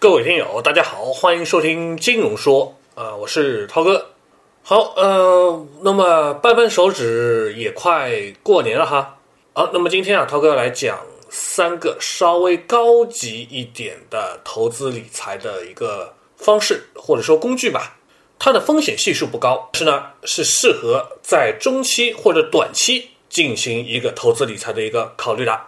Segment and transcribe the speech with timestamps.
[0.00, 4.06] 各位听友，大家好，欢迎收听金融说，啊、我是涛哥。
[4.62, 8.10] 好，呃，那么掰掰手指也快
[8.42, 9.18] 过年了哈。
[9.52, 17.94] 好，那么今天啊，涛哥要来讲三个稍微高级一点的投资理财的一个方式或者说工具吧。
[18.38, 25.60] 它的风险系数不高，是呢是适合在中期或者短期进行一个投资理财的一个考虑的。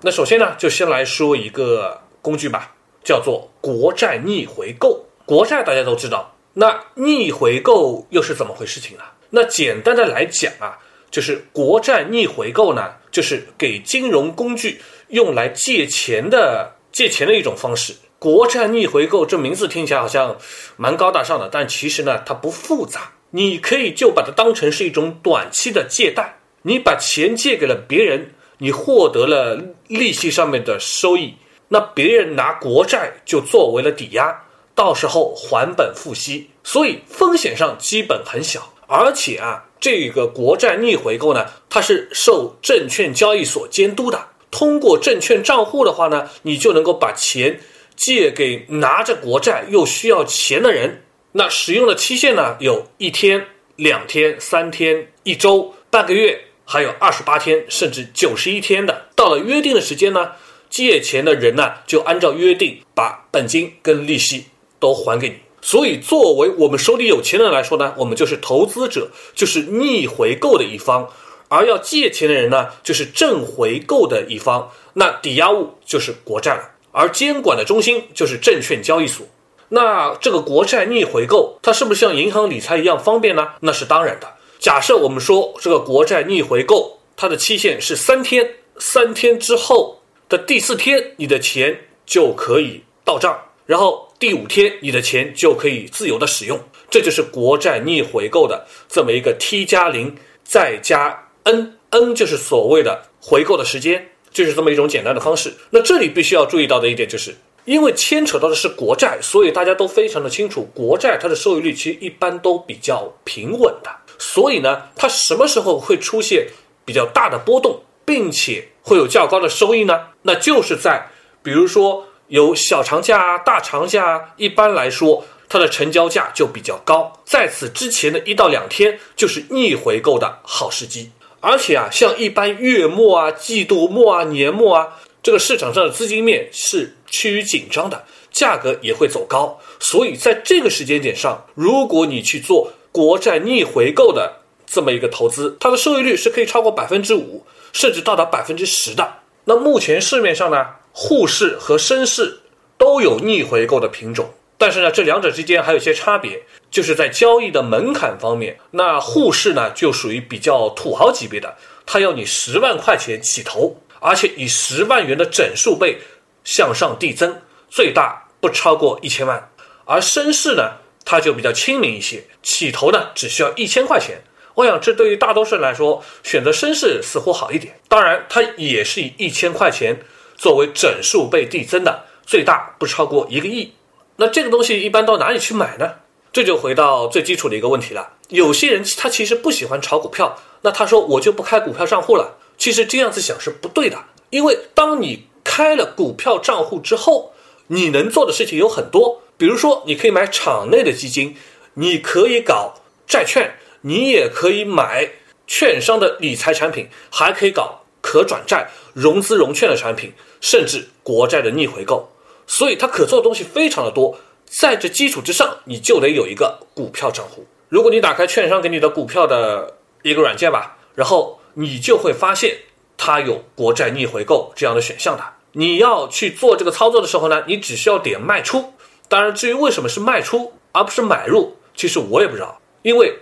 [0.00, 2.73] 那首先呢，就先来说一个工具吧，
[3.04, 5.04] 叫做国债逆回购。
[5.26, 9.04] 国债大家都知道，那逆回购又是怎么回事情呢？
[9.30, 10.78] 那简单的来讲啊，
[11.10, 17.94] 就是国债逆回购呢，就是给金融工具用来借钱的借钱的一种方式。
[18.18, 20.36] 国债逆回购这名字听起来好像
[20.76, 23.12] 蛮高大上的，但其实呢，它不复杂。
[23.30, 31.34] 你可以就把它当成是一种短期的借贷，你把钱借给了别人，你获得了利息上面的收益，
[31.68, 34.42] 那别人拿国债就作为了抵押，
[34.74, 38.72] 到时候还本付息，所以风险上基本很小。
[38.86, 47.60] 而且啊，这个国债逆回购呢，它是受证券交易所监督的，通过证券账户的话呢，你就能够把钱。
[47.96, 52.56] 借给拿着国债又需要钱的人，那使用的期限呢？
[52.58, 59.06] 有一天、两天、三天、一周、半个月，还有二十八天，甚至九十一天的。
[59.14, 60.32] 到了约定的时间呢，
[60.74, 64.46] 借钱的人呢就按照约定把本金跟利息
[64.80, 65.36] 都还给你。
[65.62, 71.06] 所以，作为我们手里有钱人来说呢，我们就是投资者，就是逆回购的一方；
[71.48, 74.68] 而要借钱的人呢，就是正回购的一方。
[74.94, 76.68] 那抵押物就是国债了。
[76.90, 79.24] 而监管的中心就是证券交易所。
[79.68, 83.48] 那这个国债逆回购，它是不是像银行理财一样方便呢？
[83.60, 84.26] 那是当然的。
[84.58, 96.58] 假设我们说这个国债逆回购，它的期限是三天，三天之后的第四天，你的钱就可以到账，然后第五天你的钱就可以自由的使用。
[96.90, 104.08] 这就是国债逆回购的这么一个 T 加零再加 N，N 就是所谓的回购的时间。
[104.34, 105.54] 就是这么一种简单的方式。
[105.70, 107.32] 那这里必须要注意到的一点，就是
[107.66, 113.88] 因为牵扯到的是国债，所以大家都非常的清楚，国债它的收益率其实一般都比较平稳的。
[114.18, 116.48] 所以呢，它什么时候会出现
[116.84, 120.00] 比较大的波动，并且会有较高的收益呢？
[120.26, 121.06] 那就是在
[121.42, 131.10] 比如说有小长假、大长假，一般来说它的成交价就比较高，在此之前的一到两天就是逆回购的好时机。
[131.40, 134.88] 而且啊，像一般月末啊、季度末啊、年末啊，
[135.22, 138.02] 这个市场上的资金面是趋于紧张的，
[138.32, 139.60] 价格也会走高。
[139.78, 149.18] 所以在这个时间点上，如果你去做国债逆回购的这么一个投资，它的收益率是可以超过百分之五，甚至到达百分之十的。
[149.44, 152.40] 那目前市面上呢，沪市和深市
[152.78, 154.32] 都有逆回购的品种。
[154.56, 156.40] 但是呢，这两者之间还有一些差别，
[156.70, 158.56] 就是在交易的门槛方面。
[158.70, 161.54] 那沪市呢，就属于比较土豪级别的，
[161.84, 165.98] 它要你十万块钱起投，而且以十万元的整数倍
[166.44, 167.36] 向上递增，
[167.68, 169.50] 最大不超过一千万。
[169.84, 170.70] 而深市呢，
[171.04, 174.22] 它就比较亲民一些，起投呢只需要一千块钱。
[174.54, 177.74] 我想，这对于大多数人来说，选择深市似乎好一点。
[177.88, 180.00] 当然，它也是以一千块钱
[180.36, 183.72] 作为整数倍递增的，最大不超过一个亿。
[184.16, 185.90] 那这个东西一般到哪里去买呢？
[186.32, 188.12] 这就回到最基础的一个问题了。
[188.28, 192.36] 有些人他其实不喜欢炒股票，那他说我就不开股票账户了。
[192.56, 193.98] 其实这样子想是不对的，
[194.30, 197.32] 因为当你开了股票账户之后，
[197.66, 199.20] 你能做的事情有很多。
[199.36, 201.36] 比如说，你可以买场内的基金，
[201.74, 202.74] 你可以搞
[203.06, 203.52] 债券，
[203.86, 205.10] 你也可以买
[205.46, 212.10] 券商的理财产品，还可以搞可转债、融资融券的产品，甚至国债的逆回购。
[212.46, 217.46] 所以它可做的东西非常的多，在这基础之上，你就得有一个股票账户。
[217.68, 222.56] 如果你打开券商给你的股票的一个软件吧，然后你就会发现
[222.96, 225.22] 它有国债逆回购这样的选项的。
[225.52, 228.72] 你要去做这个操作的时候呢，你只需要点卖出。
[229.08, 233.14] 当然，至于为什么是卖出而不是买入，其实我也不知道，因为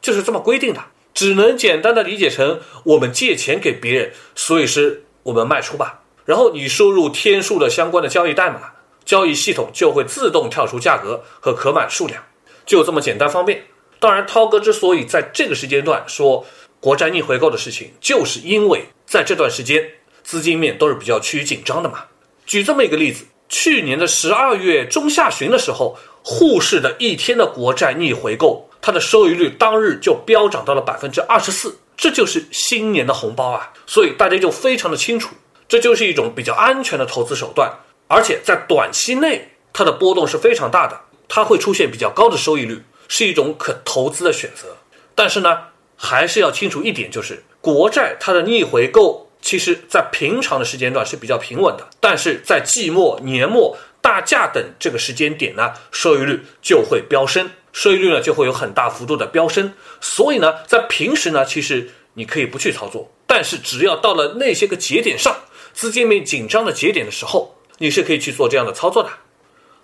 [0.00, 0.80] 就是这么规定的，
[1.12, 6.00] 只能简单的理解成我们借钱给别人，所以是我们卖出吧。
[6.24, 8.72] 然后你输入天数的相关的交易代码，
[9.04, 12.22] 交易系统就会自动跳出价格和可买数量，
[12.66, 13.62] 就这么简单方便。
[13.98, 16.46] 当然，涛哥之所以在这个时间段说
[16.80, 19.84] 国债逆回购的事情，就是因为在这段时间
[20.22, 22.04] 资金面都是比较趋于紧张的嘛。
[22.46, 33.72] 举这么一个例子，去年的十二月中下旬的时候，沪市的一天的国债逆回购，它的收益率当日就飙涨到了百分之二十四，这就是新年的红包啊！
[33.86, 35.34] 所以大家就非常的清楚。
[35.68, 37.70] 这就是一种比较安全的投资手段，
[38.06, 40.98] 而且在短期内，它的波动是非常大的，
[41.28, 44.76] 它会出现比较高的收益率，是一种可投资的选择。
[45.14, 45.58] 但是呢，
[45.94, 59.72] 还是要清楚一点，就是国债它的逆回购，其实在平常的时间段是比较平稳的，但是在季末、年末、大假等这个时间点呢，收益率就会飙升，收益率呢就会有很大幅度的飙升。
[60.00, 65.32] 所以呢，在平时呢，其实你可以不去操作，但是只要到了那些个节点上，
[65.72, 69.08] 资金面紧张的节点的时候，你是可以去做这样的操作的。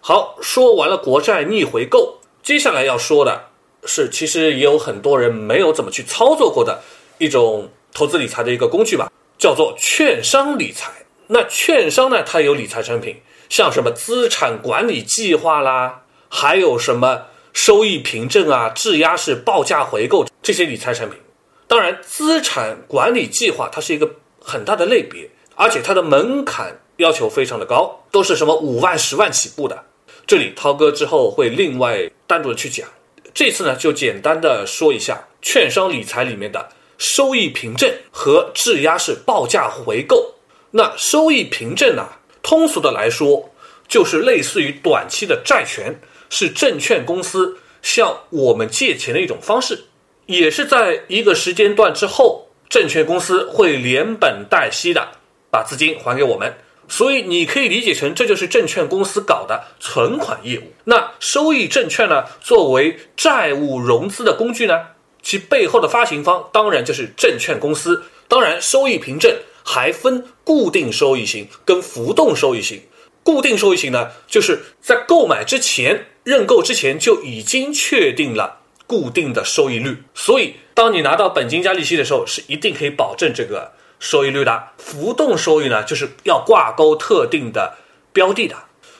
[0.00, 3.44] 好，说完了国债逆回购，接下来要说的。
[3.84, 6.82] 是，其实也有很多人没有怎么去操作过的
[7.18, 10.90] 一种投资理财的一个工具吧，叫做券商理财。
[11.28, 17.22] 那券商呢，它有理财产品，像什么资产管理计划啦，还有什么
[17.54, 21.18] 收益凭证啊、质押式报价回购这些理财产品。
[21.66, 29.84] 当然，资产管理计划它是一个很大的类别，而且它的门槛要求非常的高，都是什么五万、十万起步的。
[30.26, 32.86] 这里涛哥之后会另外单独的去讲。
[33.32, 36.68] 这次呢，就简单的说一下券商理财里面的
[36.98, 40.34] 收益凭证和质押式报价回购。
[40.70, 42.06] 那收益凭证呢，
[42.42, 43.48] 通俗的来说，
[43.88, 45.98] 就是类似于短期的债权，
[46.34, 49.84] 是证券公司向我们借钱的一种方式，
[50.26, 55.12] 也是在一个时间段之后，证券公司会连本带息的
[55.48, 56.52] 把资金还给我们。
[56.88, 60.64] 所以你可以理解成，这就是证券公司搞的存款业务。
[60.82, 64.74] 那收益证券呢，作为债务融资的工具呢，
[65.22, 68.02] 其背后的发行方当然就是证券公司。
[68.26, 69.32] 当然，收益凭证
[69.62, 72.82] 还分固定收益型跟浮动收益型。
[73.22, 83.70] 固定收益型呢，就是在购买之前、认购之前就已经确定了固定的收益率，所以当你拿到本金加利息的时候，是一定可以保证这个。
[84.00, 87.74] 收益率的浮动收益呢，就是要挂钩特定的
[88.12, 88.54] 标的的。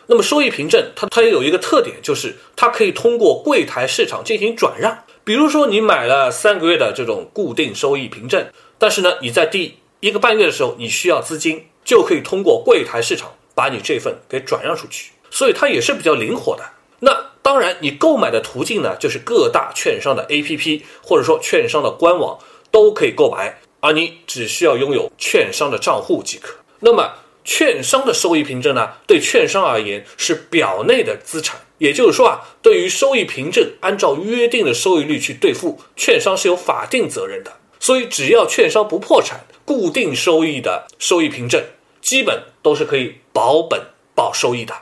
[0.07, 4.97] 那么收益凭证它它也有一个特点，就是它可以通过柜台市场进行转让。
[5.23, 8.47] 比如说你买了三个月的这种固定收益凭证，
[8.79, 15.11] 但是呢你在第一个半月的时候你需要资金，就可以通过柜台市场把你这份给转让出去。
[15.31, 16.63] 所以它也是比较灵活的。
[17.05, 22.39] 那当然你购买的途径呢，就是各大券商的 APP 或者说券商的官网
[22.71, 23.61] 都可以购买。
[23.81, 26.55] 而你只需要拥有券商的账户即可。
[26.81, 27.07] 那么，
[27.45, 28.89] 券商的收益凭证呢？
[29.07, 37.53] 对券商而言是表内的资产，也就是说啊，对于收益凭证按照约定的收益率去兑付，券商是有法定责任的。
[37.79, 41.63] 所以，只要券商不破产，固定收益的收益凭证
[42.01, 43.79] 基本都是可以保本
[44.15, 44.73] 保收益的。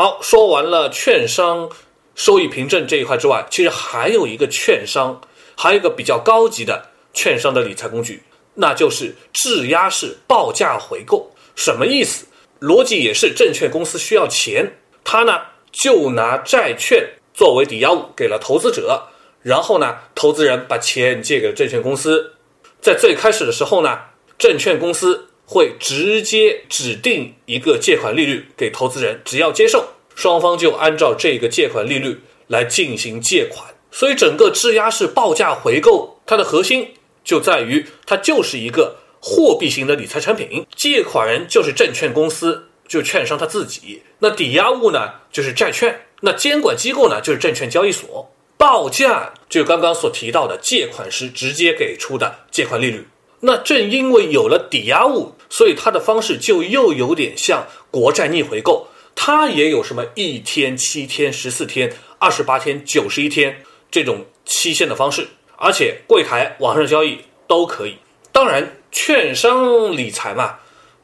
[0.00, 1.68] 好，说完了券商
[2.14, 5.20] 收益凭证这一块之外，其实还有一个券商，
[5.54, 8.22] 还有一个比较高级的券商的理财工具。
[8.54, 12.24] 那就是质押式报价回购，什么意思？
[12.62, 15.38] 逻辑也是证券公司需要钱，他呢
[15.70, 19.06] 就拿债券作为抵押物给了投资者，
[19.42, 22.36] 然后呢，投资人把钱借给证券公司，
[22.80, 23.98] 在最开始的时候呢，
[24.38, 32.16] 证券公司会直接指定一个借款利率给投资人，只要接受，双方就按照这个借款利率
[32.46, 33.66] 来进行借款。
[33.90, 36.88] 所以整个质押式报价回购，它的核心。
[37.24, 44.00] 就在于它就是一个货币型的理财产品，借款人就是证券公司，就券商他自己。
[44.20, 46.06] 那抵押物呢，就是债券。
[46.20, 48.32] 那监管机构呢，就是证券交易所。
[48.56, 53.04] 报价就刚刚所提到的借款时直接给出的借款利率。
[53.40, 65.26] 那正因为有了抵押物，所以它的方式就又有点像国债逆回购，它也有什么一天、七天、十四天、二十八天、九十一天这种期限的方式。
[65.56, 67.96] 而且柜台、网上交易都可以。
[68.32, 70.58] 当然，券商理财嘛，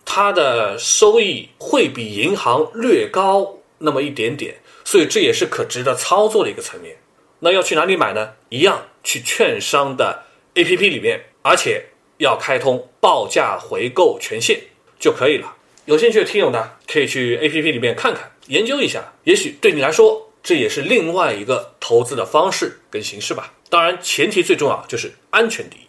[0.04, 6.96] 它的收益会比银行略高那么一点点，所以这也是可值得操作的一个层面。
[7.40, 8.32] 那要去哪里买呢？
[8.48, 10.22] 一样去券商的
[10.54, 11.84] APP 里面，而且
[12.18, 14.60] 要开通报价回购权限
[14.98, 15.54] 就可以了。
[15.84, 23.52] 有兴趣的听友呢，可以去 APP 里面看看、研究一下，也许对你来说，这也是另外一个投资的方式跟形式吧。
[23.68, 25.80] 当然，前提最重要就是安全第一。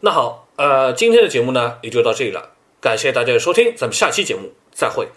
[0.00, 5.08] 那好，呃，今天的节目呢也就到这里了，感谢大家的收听，咱们下期节目再会。